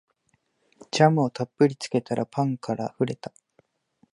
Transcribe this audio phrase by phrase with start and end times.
[0.89, 3.31] ジャムをたっぷりつけたらパンからあふれた